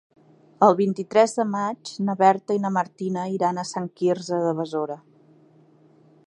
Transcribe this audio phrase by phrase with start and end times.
[0.67, 4.99] El vint-i-tres de maig na Berta i na Martina iran a Sant Quirze de Besora.